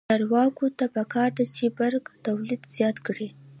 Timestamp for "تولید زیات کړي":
2.25-3.27